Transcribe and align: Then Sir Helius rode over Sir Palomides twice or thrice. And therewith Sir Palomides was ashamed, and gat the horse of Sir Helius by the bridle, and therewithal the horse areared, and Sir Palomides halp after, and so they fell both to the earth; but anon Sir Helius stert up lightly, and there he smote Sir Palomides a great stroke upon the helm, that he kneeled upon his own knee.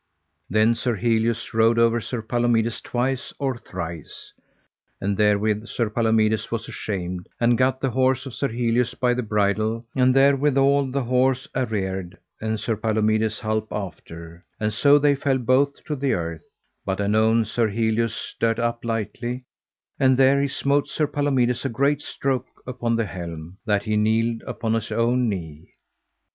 Then 0.49 0.73
Sir 0.73 0.95
Helius 0.95 1.53
rode 1.53 1.77
over 1.77 2.01
Sir 2.01 2.23
Palomides 2.23 2.81
twice 2.81 3.35
or 3.37 3.55
thrice. 3.55 4.33
And 4.99 5.15
therewith 5.15 5.67
Sir 5.67 5.91
Palomides 5.91 6.49
was 6.49 6.67
ashamed, 6.67 7.29
and 7.39 7.55
gat 7.55 7.79
the 7.79 7.91
horse 7.91 8.25
of 8.25 8.33
Sir 8.33 8.47
Helius 8.47 8.95
by 8.95 9.13
the 9.13 9.21
bridle, 9.21 9.85
and 9.95 10.15
therewithal 10.15 10.89
the 10.89 11.03
horse 11.03 11.47
areared, 11.53 12.17
and 12.41 12.59
Sir 12.59 12.75
Palomides 12.77 13.39
halp 13.41 13.67
after, 13.71 14.41
and 14.59 14.73
so 14.73 14.97
they 14.97 15.13
fell 15.13 15.37
both 15.37 15.83
to 15.83 15.95
the 15.95 16.13
earth; 16.13 16.41
but 16.83 16.99
anon 16.99 17.45
Sir 17.45 17.67
Helius 17.69 18.15
stert 18.35 18.57
up 18.57 18.83
lightly, 18.83 19.43
and 19.99 20.17
there 20.17 20.41
he 20.41 20.47
smote 20.47 20.89
Sir 20.89 21.05
Palomides 21.05 21.63
a 21.63 21.69
great 21.69 22.01
stroke 22.01 22.47
upon 22.65 22.95
the 22.95 23.05
helm, 23.05 23.59
that 23.67 23.83
he 23.83 23.95
kneeled 23.95 24.41
upon 24.47 24.73
his 24.73 24.91
own 24.91 25.29
knee. 25.29 25.73